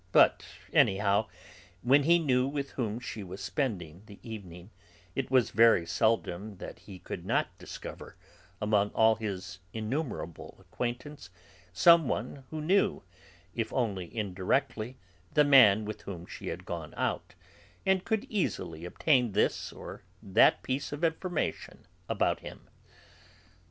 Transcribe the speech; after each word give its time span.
But 0.11 0.43
anyhow, 0.73 1.27
when 1.83 2.01
he 2.01 2.17
knew 2.17 2.47
with 2.47 2.71
whom 2.71 2.99
she 2.99 3.23
was 3.23 3.39
spending 3.39 4.01
the 4.07 4.17
evening, 4.27 4.71
it 5.13 5.29
was 5.29 5.51
very 5.51 5.85
seldom 5.85 6.57
that 6.57 6.79
he 6.79 6.97
could 6.97 7.23
not 7.23 7.55
discover, 7.59 8.17
among 8.59 8.89
all 8.93 9.13
his 9.13 9.59
innumerable 9.73 10.57
acquaintance, 10.59 11.29
some 11.71 12.07
one 12.07 12.45
who 12.49 12.61
knew 12.61 13.03
if 13.53 13.71
only 13.71 14.05
indirectly 14.17 14.97
the 15.31 15.43
man 15.43 15.85
with 15.85 16.01
whom 16.01 16.25
she 16.25 16.47
had 16.47 16.65
gone 16.65 16.95
out, 16.97 17.35
and 17.85 18.03
could 18.03 18.23
easily 18.27 18.85
obtain 18.85 19.33
this 19.33 19.71
or 19.71 20.01
that 20.23 20.63
piece 20.63 20.91
of 20.91 21.03
information 21.03 21.85
about 22.09 22.39
him. 22.39 22.67